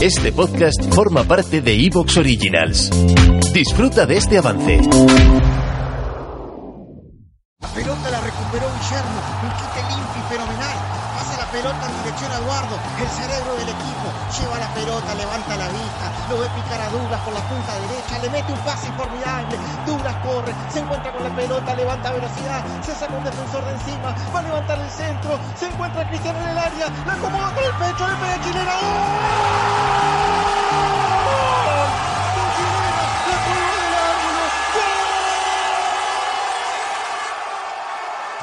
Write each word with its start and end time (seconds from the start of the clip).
Este 0.00 0.32
podcast 0.32 0.80
forma 0.94 1.24
parte 1.24 1.60
de 1.60 1.74
Evox 1.86 2.16
Originals. 2.16 2.90
Disfruta 3.52 4.06
de 4.06 4.16
este 4.16 4.38
avance. 4.38 4.78
La 7.60 7.68
pelota 7.74 8.10
la 8.10 8.20
recuperó 8.20 8.66
Guillermo, 8.78 9.18
un 9.42 9.50
quite 9.50 9.80
limpio 9.88 10.16
y 10.16 10.22
fenomenal. 10.32 10.76
Pelota 11.52 11.86
en 11.86 11.96
dirección 12.04 12.30
a 12.30 12.36
Eduardo, 12.36 12.78
el 13.00 13.08
cerebro 13.08 13.56
del 13.56 13.70
equipo. 13.70 14.12
Lleva 14.38 14.58
la 14.58 14.68
pelota, 14.74 15.14
levanta 15.14 15.56
la 15.56 15.68
vista, 15.68 16.12
lo 16.28 16.40
ve 16.40 16.48
picar 16.50 16.78
a 16.80 16.90
Douglas 16.90 17.20
por 17.22 17.32
la 17.32 17.40
punta 17.40 17.72
derecha, 17.88 18.18
le 18.18 18.28
mete 18.28 18.52
un 18.52 18.58
pase 18.60 18.92
formidable. 18.92 19.56
Douglas 19.86 20.14
corre, 20.22 20.54
se 20.68 20.80
encuentra 20.80 21.10
con 21.10 21.24
la 21.24 21.30
pelota, 21.30 21.74
levanta 21.74 22.12
velocidad, 22.12 22.62
se 22.82 22.94
saca 22.94 23.14
un 23.14 23.24
defensor 23.24 23.64
de 23.64 23.72
encima, 23.72 24.14
va 24.34 24.40
a 24.40 24.42
levantar 24.42 24.78
el 24.78 24.90
centro, 24.90 25.38
se 25.56 25.66
encuentra 25.66 26.06
Cristiano 26.08 26.38
en 26.38 26.48
el 26.48 26.58
área, 26.58 26.88
la 27.06 27.14
acomoda 27.14 27.54
con 27.54 27.64
el 27.64 27.72
pecho, 27.72 28.06
le 28.06 28.16
pega. 28.16 28.38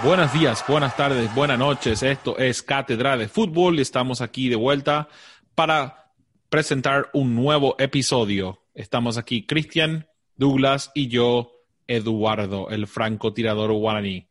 Buenos 0.03 0.33
días, 0.33 0.63
buenas 0.67 0.95
tardes, 0.97 1.33
buenas 1.33 1.57
noches. 1.57 2.03
Esto 2.03 2.38
es 2.38 2.61
Cátedra 2.61 3.15
de 3.17 3.27
Fútbol 3.27 3.79
y 3.79 3.81
estamos 3.81 4.21
aquí 4.21 4.49
de 4.49 4.55
vuelta 4.55 5.07
para 5.55 6.11
presentar 6.49 7.09
un 7.13 7.33
nuevo 7.33 7.75
episodio. 7.79 8.61
Estamos 8.73 9.17
aquí 9.17 9.45
Cristian, 9.47 10.07
Douglas 10.35 10.91
y 10.93 11.07
yo, 11.07 11.51
Eduardo, 11.88 12.69
el 12.69 12.88
francotirador 12.88 13.71
guaraní. 13.71 14.27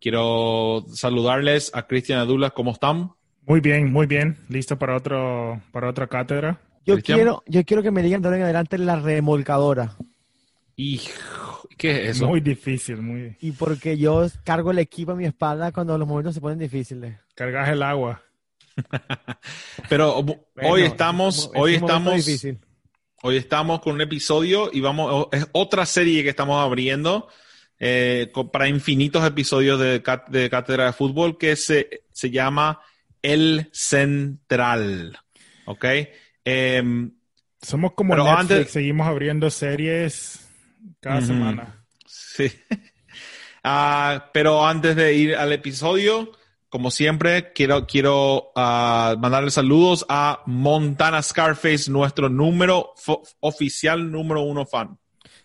Quiero 0.00 0.84
saludarles 0.92 1.72
a 1.74 1.86
Cristian 1.86 2.18
y 2.18 2.22
a 2.22 2.26
Douglas. 2.26 2.52
¿Cómo 2.52 2.72
están? 2.72 3.12
Muy 3.46 3.60
bien, 3.60 3.90
muy 3.90 4.06
bien. 4.06 4.36
Listo 4.48 4.78
para 4.78 4.96
otro 4.96 5.62
para 5.72 5.88
otra 5.88 6.06
cátedra. 6.06 6.60
Yo 6.84 6.94
Cristian. 6.94 7.18
quiero, 7.18 7.42
yo 7.46 7.64
quiero 7.64 7.82
que 7.82 7.90
me 7.90 8.02
digan 8.02 8.20
de 8.20 8.28
ahora 8.28 8.36
en 8.36 8.44
adelante 8.44 8.78
la 8.78 8.96
remolcadora. 8.96 9.96
Hijo, 10.76 11.45
¿qué 11.78 12.04
es 12.10 12.16
eso? 12.16 12.26
Muy 12.28 12.40
difícil, 12.40 12.98
muy. 13.02 13.36
Y 13.40 13.52
porque 13.52 13.96
yo 13.98 14.26
cargo 14.44 14.70
el 14.70 14.78
equipo 14.78 15.12
a 15.12 15.16
mi 15.16 15.24
espalda 15.26 15.72
cuando 15.72 15.96
los 15.98 16.06
momentos 16.08 16.34
se 16.34 16.40
ponen 16.40 16.58
difíciles. 16.58 17.16
Cargas 17.34 17.68
el 17.68 17.82
agua. 17.82 18.22
Pero 19.88 20.22
bu- 20.22 20.40
Bueno, 20.54 20.70
hoy 20.70 20.82
estamos, 20.82 21.50
es 21.54 21.60
hoy 21.60 21.74
estamos, 21.76 22.14
difícil. 22.26 22.58
hoy 23.22 23.36
estamos 23.36 23.80
con 23.80 23.94
un 23.94 24.00
episodio 24.00 24.70
y 24.72 24.80
vamos, 24.80 25.28
es 25.32 25.46
otra 25.52 25.86
serie 25.86 26.22
que 26.22 26.28
estamos 26.30 26.62
abriendo 26.62 27.28
eh, 27.78 28.30
con- 28.32 28.50
para 28.50 28.68
infinitos 28.68 29.24
episodios 29.26 29.78
de, 29.80 30.02
de 30.28 30.50
Cátedra 30.50 30.86
de 30.86 30.92
Fútbol 30.92 31.38
que 31.38 31.56
se, 31.56 32.04
se 32.12 32.30
llama 32.30 32.80
El 33.22 33.68
Central. 33.72 35.18
¿Ok? 35.66 35.84
Em, 36.44 37.10
Somos 37.60 37.92
como 37.94 38.10
Pero 38.12 38.24
Netflix, 38.24 38.50
antes- 38.50 38.70
seguimos 38.72 39.06
abriendo 39.06 39.50
series 39.50 40.45
cada 41.06 41.22
semana. 41.22 41.86
Sí. 42.06 42.50
Ah, 43.68 44.30
pero 44.32 44.64
antes 44.64 44.94
de 44.94 45.12
ir 45.14 45.34
al 45.34 45.52
episodio, 45.52 46.30
como 46.68 46.92
siempre, 46.92 47.52
quiero, 47.52 47.84
quiero 47.84 48.52
ah, 48.54 49.16
mandarle 49.18 49.50
saludos 49.50 50.06
a 50.08 50.40
Montana 50.46 51.20
Scarface, 51.20 51.90
nuestro 51.90 52.28
número 52.28 52.94
oficial 53.40 54.08
número 54.08 54.42
uno 54.42 54.66
fan. 54.66 54.96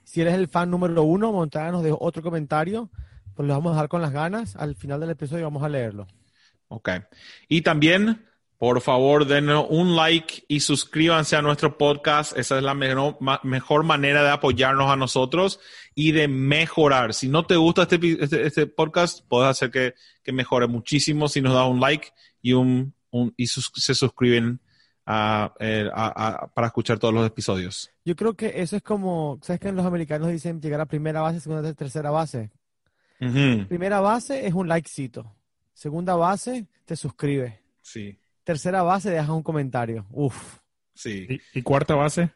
Si 0.04 0.22
eres 0.22 0.36
el 0.36 0.48
fan 0.48 0.70
número 0.70 1.02
uno, 1.02 1.32
Montana 1.32 1.72
nos 1.72 1.82
dejó 1.82 1.98
otro 2.00 2.22
comentario, 2.22 2.92
pues 3.34 3.48
lo 3.48 3.56
vamos 3.56 3.72
a 3.72 3.74
dejar 3.78 3.90
con 3.90 4.04
las 4.04 4.12
ganas. 4.12 4.56
Al 4.56 4.76
final 4.76 5.00
del 5.00 5.10
episodio 5.10 5.46
vamos 5.46 5.64
a 5.64 5.70
leerlo. 5.70 6.06
Ok. 6.68 6.90
Y 7.48 7.62
también, 7.62 8.24
por 8.62 8.80
favor, 8.82 9.26
denos 9.26 9.66
un 9.70 9.96
like 9.96 10.44
y 10.48 10.60
suscríbanse 10.60 11.36
a 11.36 11.42
nuestro 11.42 11.80
podcast. 11.80 12.38
Esa 12.38 12.58
es 12.58 12.64
la 12.64 12.76
mejor, 12.76 13.18
ma- 13.20 13.40
mejor 13.42 13.84
manera 13.84 14.22
de 14.22 14.30
apoyarnos 14.30 14.88
a 14.92 14.96
nosotros 14.96 15.60
y 15.96 16.12
de 16.12 16.28
mejorar. 16.28 17.16
Si 17.16 17.28
no 17.28 17.44
te 17.44 17.56
gusta 17.56 17.82
este, 17.90 18.24
este, 18.24 18.46
este 18.46 18.68
podcast, 18.68 19.26
puedes 19.28 19.50
hacer 19.50 19.72
que, 19.72 19.96
que 20.22 20.32
mejore 20.32 20.68
muchísimo 20.68 21.28
si 21.28 21.42
nos 21.42 21.56
da 21.56 21.66
un 21.66 21.80
like 21.80 22.10
y, 22.40 22.54
un, 22.54 22.94
un- 23.10 23.34
y 23.36 23.48
sus- 23.48 23.72
se 23.74 23.96
suscriben 23.96 24.60
a- 25.08 25.56
eh, 25.60 25.90
a- 25.92 26.28
a- 26.44 26.48
para 26.54 26.68
escuchar 26.68 27.00
todos 27.00 27.16
los 27.16 27.26
episodios. 27.26 27.90
Yo 28.06 28.16
creo 28.16 28.36
que 28.36 28.62
eso 28.62 28.76
es 28.76 28.84
como, 28.84 29.40
¿sabes 29.42 29.60
que 29.60 29.72
los 29.72 29.88
americanos 29.88 30.30
dicen 30.30 30.62
llegar 30.62 30.82
a 30.82 30.86
primera 30.86 31.22
base, 31.22 31.40
segunda, 31.40 31.74
tercera 31.74 32.12
base? 32.12 32.52
Primera 33.68 34.02
base 34.02 34.46
es 34.46 34.54
un 34.54 34.68
likecito. 34.68 35.36
Segunda 35.74 36.14
base, 36.16 36.68
te 36.86 36.96
suscribes. 36.96 37.56
Sí, 37.82 38.20
Tercera 38.44 38.82
base, 38.84 39.10
dejas 39.12 39.30
un 39.30 39.44
comentario. 39.44 40.06
Uf. 40.12 40.58
sí. 40.94 41.28
¿Y, 41.54 41.60
y 41.60 41.62
cuarta 41.62 41.96
base? 41.96 42.32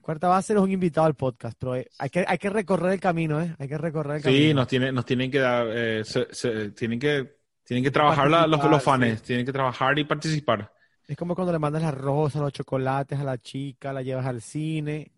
Cuarta 0.00 0.28
base 0.28 0.52
eres 0.52 0.62
un 0.62 0.70
invitado 0.70 1.06
al 1.06 1.14
podcast, 1.14 1.56
pero 1.58 1.74
eh, 1.74 1.88
hay 1.98 2.10
que, 2.10 2.24
hay 2.28 2.38
que 2.38 2.48
recorrer 2.50 2.92
el 2.92 3.00
camino, 3.00 3.40
¿eh? 3.42 3.56
Hay 3.58 3.66
que 3.66 3.76
recorrer 3.76 4.16
el 4.16 4.22
Sí, 4.22 4.28
camino. 4.28 4.54
nos 4.54 4.68
tienen, 4.68 4.94
nos 4.94 5.04
tienen 5.04 5.30
que 5.30 5.38
dar, 5.40 5.66
eh, 5.68 6.04
se- 6.04 6.28
se- 6.32 6.70
tienen 6.70 7.00
que, 7.00 7.38
tienen 7.64 7.82
que 7.82 7.90
trabajar 7.90 8.30
la- 8.30 8.46
los, 8.46 8.62
los 8.70 8.82
fans, 8.82 9.20
tienen 9.22 9.44
que 9.44 9.52
trabajar 9.52 9.98
y 9.98 10.04
participar. 10.04 10.72
Es 11.08 11.16
como 11.16 11.34
cuando 11.34 11.52
le 11.52 11.58
mandas 11.58 11.82
las 11.82 11.94
rosas, 11.94 12.40
los 12.40 12.52
chocolates 12.52 13.18
a 13.18 13.24
la 13.24 13.38
chica, 13.38 13.92
la 13.92 14.02
llevas 14.02 14.26
al 14.26 14.40
cine 14.42 15.10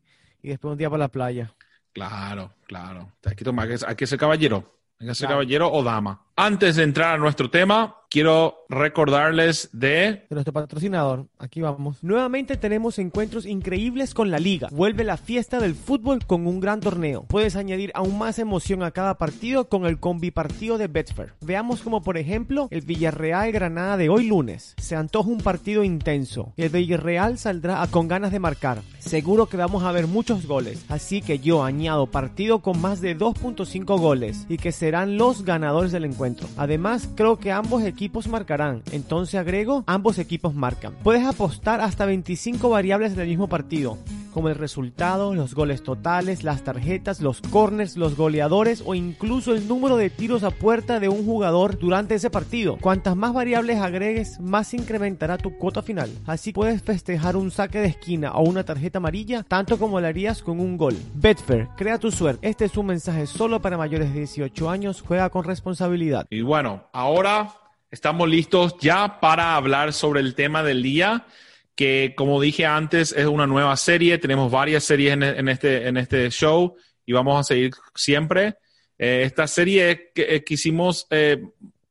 y 0.43 0.49
después 0.49 0.73
un 0.73 0.79
día 0.79 0.89
para 0.89 1.01
la 1.01 1.09
playa. 1.09 1.53
Claro, 1.93 2.55
claro. 2.67 3.13
Hay 3.27 3.35
que 3.37 3.45
tomar, 3.45 3.69
hay 3.87 3.95
que 3.97 4.07
ser 4.07 4.19
caballero. 4.19 4.75
Hay 5.01 5.09
que 5.09 5.15
ser 5.15 5.27
Claro. 5.27 5.41
caballero 5.41 5.71
o 5.71 5.83
dama. 5.83 6.27
Antes 6.37 6.77
de 6.77 6.85
entrar 6.85 7.15
a 7.15 7.19
nuestro 7.19 7.51
tema, 7.51 7.95
quiero 8.09 8.65
recordarles 8.69 9.71
de 9.73 9.89
de 9.89 10.27
nuestro 10.31 10.53
patrocinador. 10.53 11.27
Aquí 11.39 11.61
vamos. 11.61 12.03
Nuevamente 12.03 12.57
tenemos 12.57 12.99
encuentros 12.99 13.47
increíbles 13.47 14.15
con 14.15 14.31
la 14.31 14.39
liga. 14.39 14.69
Vuelve 14.71 15.05
la 15.05 15.17
fiesta 15.17 15.61
del 15.61 15.75
fútbol 15.75 16.25
con 16.27 16.47
un 16.47 16.61
gran 16.61 16.81
torneo. 16.81 17.25
Puedes 17.29 17.57
añadir 17.57 17.91
aún 17.95 18.19
más 18.19 18.39
emoción 18.39 18.83
a 18.83 18.91
cada 18.91 19.19
partido 19.19 19.69
con 19.69 19.87
el 19.87 19.99
combi 19.99 20.31
partido 20.31 20.79
de 20.79 20.89
Betfair. 20.89 21.35
Veamos 21.41 21.83
como 21.83 22.03
por 22.03 22.19
ejemplo 22.19 22.69
el 22.71 22.83
Villarreal 22.83 23.53
Granada 23.53 23.97
de 23.97 24.09
hoy 24.09 24.27
lunes. 24.27 24.75
Se 24.79 24.97
antoja 24.97 25.29
un 25.29 25.41
partido 25.41 25.85
intenso. 25.85 26.53
El 26.57 26.71
Villarreal 26.71 27.39
saldrá 27.39 27.87
con 27.91 28.09
ganas 28.09 28.33
de 28.33 28.41
marcar. 28.41 28.83
Seguro 28.99 29.47
que 29.47 29.57
vamos 29.57 29.85
a 29.85 29.93
ver 29.93 30.07
muchos 30.07 30.47
goles. 30.47 30.85
Así 30.89 31.23
que 31.23 31.39
yo 31.39 31.65
añado 31.65 32.07
partido 32.07 32.61
con 32.61 32.81
más 32.81 33.01
de 33.01 33.17
2.5 33.17 33.99
goles 33.99 34.47
y 34.49 34.59
que 34.59 34.73
serán 34.73 35.17
los 35.17 35.45
ganadores 35.45 35.93
del 35.93 36.05
encuentro. 36.05 36.49
Además, 36.57 37.09
creo 37.15 37.39
que 37.39 37.53
ambos 37.53 37.83
equipos 37.99 38.29
marcarán. 38.29 38.85
Entonces 38.93 39.35
agrego, 39.35 39.83
ambos 39.89 40.21
equipos 40.21 40.55
marcan. 40.55 40.95
Puedes 41.03 41.27
apostar 41.27 41.81
hasta 41.81 42.07
25 42.07 42.71
variables 42.71 43.17
del 43.17 43.27
mismo 43.27 43.49
partido, 43.49 43.99
como 44.33 44.49
el 44.49 44.55
resultado, 44.55 45.35
los 45.35 45.53
goles 45.53 45.83
totales, 45.83 46.45
las 46.45 46.63
tarjetas, 46.63 47.21
los 47.21 47.41
corners, 47.41 47.97
los 47.97 48.17
goleadores 48.17 48.85
o 48.87 48.95
incluso 48.95 49.53
el 49.53 49.67
número 49.67 49.97
de 49.97 50.11
tiros 50.11 50.45
a 50.45 50.53
puerta 50.53 51.01
de 51.01 51.09
un 51.09 51.27
jugador 51.27 51.77
durante 51.77 52.15
ese 52.15 52.31
partido. 52.31 52.77
Cuantas 52.77 53.17
más 53.17 53.35
variables 53.35 53.79
agregues, 53.79 54.39
más 54.39 54.75
incrementará 54.75 55.37
tu 55.37 55.59
cuota 55.59 55.83
final. 55.83 56.09
Así 56.25 56.53
puedes 56.53 56.81
festejar 56.81 57.35
un 57.35 57.51
saque 57.51 57.81
de 57.81 57.89
esquina 57.89 58.31
o 58.35 58.45
una 58.45 58.63
tarjeta 58.63 58.99
amarilla, 58.99 59.43
tanto 59.43 59.77
como 59.77 60.01
lo 60.01 60.07
harías 60.07 60.41
con 60.41 60.61
un 60.61 60.77
gol. 60.77 60.97
Betfair, 61.15 61.67
crea 61.77 61.99
tu 61.99 62.13
suerte. 62.13 62.49
Este 62.49 62.65
es 62.67 62.77
un 62.77 62.87
mensaje 62.87 63.27
solo 63.27 63.61
para 63.61 63.77
mayores 63.77 64.13
de 64.13 64.21
18 64.21 64.71
años. 64.71 65.03
Juega 65.03 65.31
con 65.31 65.43
responsabilidad. 65.43 66.29
Y 66.31 66.43
bueno, 66.43 66.85
ahora 66.93 67.51
estamos 67.91 68.29
listos 68.29 68.77
ya 68.81 69.21
para 69.21 69.57
hablar 69.57 69.93
sobre 69.93 70.21
el 70.21 70.35
tema 70.35 70.63
del 70.63 70.83
día, 70.83 71.27
que 71.75 72.15
como 72.17 72.41
dije 72.41 72.67
antes 72.67 73.13
es 73.13 73.27
una 73.27 73.47
nueva 73.47 73.77
serie. 73.77 74.19
Tenemos 74.19 74.51
varias 74.51 74.85
series 74.85 75.13
en, 75.13 75.23
en 75.23 75.49
este, 75.49 75.87
en 75.89 75.97
este 75.97 76.29
show 76.31 76.77
y 77.07 77.13
vamos 77.13 77.39
a 77.39 77.45
seguir 77.45 77.71
siempre. 77.95 78.57
Eh, 78.99 79.23
esta 79.25 79.47
serie 79.47 80.11
que 80.15 80.35
eh, 80.35 80.45
quisimos 80.45 81.07
eh, 81.11 81.43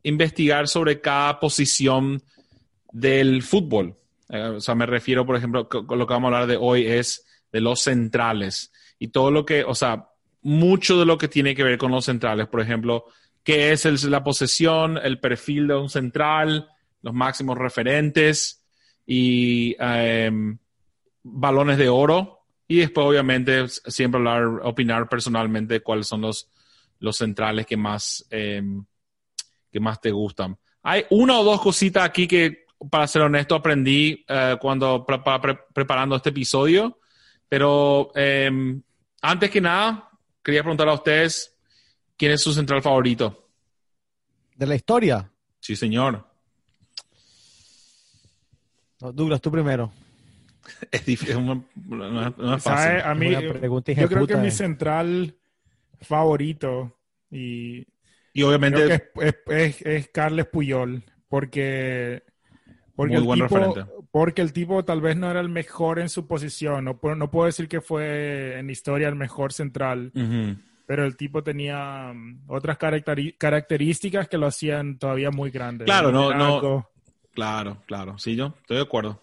investigar 0.03 0.67
sobre 0.67 0.99
cada 0.99 1.39
posición 1.39 2.21
del 2.91 3.41
fútbol. 3.43 3.95
Eh, 4.29 4.41
o 4.41 4.59
sea, 4.59 4.75
me 4.75 4.85
refiero, 4.85 5.25
por 5.25 5.38
ejemplo, 5.38 5.69
co- 5.69 5.88
con 5.88 5.97
lo 5.97 6.05
que 6.05 6.13
vamos 6.13 6.31
a 6.31 6.35
hablar 6.35 6.50
de 6.50 6.57
hoy 6.59 6.85
es 6.85 7.25
de 7.51 7.61
los 7.61 7.81
centrales 7.81 8.71
y 9.00 9.07
todo 9.07 9.31
lo 9.31 9.45
que, 9.45 9.63
o 9.63 9.73
sea, 9.73 10.09
mucho 10.41 11.00
de 11.00 11.05
lo 11.05 11.17
que 11.17 11.27
tiene 11.27 11.55
que 11.55 11.63
ver 11.63 11.77
con 11.77 11.91
los 11.91 12.05
centrales, 12.05 12.47
por 12.47 12.59
ejemplo, 12.61 13.05
qué 13.47 13.71
es 13.71 14.03
la 14.03 14.25
posesión, 14.25 14.97
el 14.97 15.21
perfil 15.21 15.67
de 15.67 15.75
un 15.75 15.89
central, 15.89 16.69
los 17.01 17.13
máximos 17.13 17.57
referentes 17.57 18.61
y 19.05 19.73
em, 19.79 20.57
balones 21.23 21.77
de 21.77 21.88
oro. 21.88 22.41
Y 22.67 22.79
después, 22.79 23.07
obviamente, 23.07 23.69
siempre 23.69 24.17
hablar, 24.17 24.44
opinar 24.63 25.07
personalmente 25.07 25.79
cuáles 25.79 26.07
son 26.07 26.23
los, 26.23 26.51
los 26.99 27.15
centrales 27.15 27.65
que 27.65 27.77
más, 27.77 28.27
em, 28.31 28.83
que 29.71 29.79
más 29.79 30.01
te 30.01 30.11
gustan. 30.11 30.57
Hay 30.83 31.05
una 31.11 31.39
o 31.39 31.45
dos 31.45 31.61
cositas 31.61 32.03
aquí 32.03 32.27
que, 32.27 32.65
para 32.91 33.07
ser 33.07 33.21
honesto, 33.21 33.55
aprendí 33.55 34.25
eh, 34.27 34.57
cuando 34.59 35.05
preparando 35.05 36.17
este 36.17 36.31
episodio. 36.31 37.00
Pero 37.47 38.11
em, 38.13 38.81
antes 39.21 39.50
que 39.50 39.61
nada, 39.61 40.09
quería 40.43 40.63
preguntar 40.63 40.89
a 40.89 40.95
ustedes, 40.95 41.56
¿quién 42.17 42.31
es 42.31 42.41
su 42.41 42.51
central 42.51 42.81
favorito? 42.81 43.49
¿De 44.55 44.65
la 44.65 44.75
historia? 44.75 45.31
Sí, 45.59 45.75
señor. 45.75 46.25
Douglas, 48.99 49.39
tú 49.39 49.51
primero. 49.51 49.91
es 50.91 51.05
difícil, 51.05 51.45
no, 51.45 52.55
es 52.55 52.63
fácil. 52.63 53.01
A 53.01 53.13
mí, 53.15 53.31
yo 53.31 54.09
creo 54.09 54.27
que 54.27 54.37
mi 54.37 54.51
central 54.51 55.35
favorito 56.01 56.97
y, 57.31 57.85
y 58.33 58.43
obviamente 58.43 59.11
es, 59.47 59.81
es, 59.81 60.09
Carles 60.09 60.45
Puyol, 60.47 61.03
porque, 61.27 62.23
porque, 62.95 63.15
el 63.15 63.27
tipo, 63.27 63.75
porque 64.11 64.41
el 64.41 64.53
tipo 64.53 64.85
tal 64.85 65.01
vez 65.01 65.17
no 65.17 65.29
era 65.29 65.39
el 65.39 65.49
mejor 65.49 65.99
en 65.99 66.09
su 66.09 66.27
posición, 66.27 66.85
no, 66.85 66.99
no 67.15 67.31
puedo 67.31 67.45
decir 67.45 67.67
que 67.67 67.81
fue 67.81 68.59
en 68.59 68.69
historia 68.69 69.07
el 69.07 69.15
mejor 69.15 69.53
central, 69.53 70.11
pero 70.88 71.06
el 71.06 71.18
tipo 71.18 71.44
tenía 71.44 72.12
um, 72.13 72.39
otras 72.48 72.78
características 72.78 74.30
que 74.30 74.38
lo 74.38 74.48
hacían 74.48 74.98
todavía 74.98 75.30
muy 75.31 75.51
grande. 75.51 75.84
Claro, 75.84 76.13
no, 76.13 76.34
no, 76.34 76.89
claro, 77.34 77.84
claro, 77.86 78.18
sí, 78.18 78.38
yo 78.38 78.56
estoy 78.62 78.78
de 78.78 78.84
acuerdo. 78.84 79.22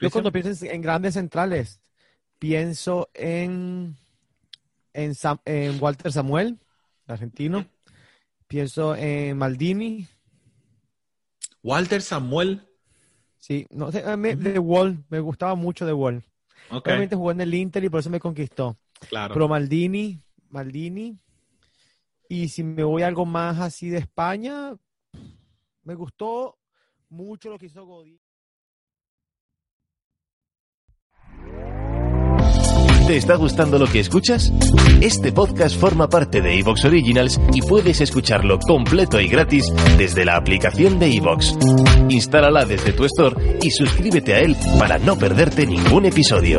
Yo 0.00 0.10
cuando 0.10 0.32
pienso 0.32 0.64
en 0.64 0.80
grandes 0.80 1.14
centrales, 1.14 1.80
pienso 2.38 3.10
en, 3.12 3.96
en, 4.94 5.78
Walter 5.78 6.10
Samuel, 6.10 6.58
argentino. 7.06 7.66
Pienso 8.46 8.96
en 8.96 9.36
Maldini. 9.36 10.06
Walter 11.62 12.00
Samuel. 12.00 12.66
Sí, 13.38 13.66
no 13.70 13.92
sé, 13.92 14.02
de 14.02 14.58
Wall, 14.58 15.04
me 15.10 15.20
gustaba 15.20 15.54
mucho 15.54 15.84
de 15.84 15.92
Wall. 15.92 16.24
Obviamente 16.70 17.14
jugó 17.14 17.30
en 17.30 17.42
el 17.42 17.54
Inter 17.54 17.84
y 17.84 17.90
por 17.90 18.00
eso 18.00 18.10
me 18.10 18.20
conquistó. 18.20 18.78
Claro. 19.08 19.34
Pero 19.34 19.48
Maldini, 19.48 20.20
Maldini. 20.50 21.18
Y 22.28 22.48
si 22.48 22.62
me 22.62 22.82
voy 22.82 23.02
algo 23.02 23.24
más 23.24 23.60
así 23.60 23.88
de 23.88 23.98
España, 23.98 24.76
me 25.84 25.94
gustó 25.94 26.58
mucho 27.08 27.50
lo 27.50 27.58
que 27.58 27.66
hizo 27.66 27.86
Godín. 27.86 28.18
¿Te 33.06 33.16
está 33.16 33.36
gustando 33.36 33.78
lo 33.78 33.86
que 33.86 34.00
escuchas? 34.00 34.52
Este 35.00 35.30
podcast 35.30 35.78
forma 35.78 36.08
parte 36.08 36.40
de 36.40 36.58
Evox 36.58 36.86
Originals 36.86 37.40
y 37.54 37.62
puedes 37.62 38.00
escucharlo 38.00 38.58
completo 38.58 39.20
y 39.20 39.28
gratis 39.28 39.72
desde 39.96 40.24
la 40.24 40.34
aplicación 40.34 40.98
de 40.98 41.14
Evox. 41.14 41.56
Instálala 42.08 42.64
desde 42.64 42.92
tu 42.92 43.04
store 43.04 43.58
y 43.62 43.70
suscríbete 43.70 44.34
a 44.34 44.40
él 44.40 44.56
para 44.80 44.98
no 44.98 45.16
perderte 45.16 45.68
ningún 45.68 46.06
episodio. 46.06 46.58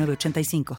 85 0.09 0.63